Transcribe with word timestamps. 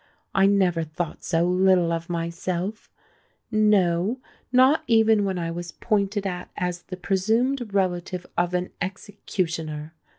I 0.33 0.47
never 0.47 0.81
thought 0.83 1.23
so 1.23 1.45
little 1.47 1.91
of 1.91 2.09
myself—no, 2.09 4.19
not 4.51 4.83
even 4.87 5.25
when 5.25 5.37
I 5.37 5.51
was 5.51 5.73
pointed 5.73 6.25
at 6.25 6.49
as 6.57 6.81
the 6.81 6.97
presumed 6.97 7.71
relative 7.71 8.25
of 8.35 8.55
an 8.55 8.71
executioner. 8.81 9.93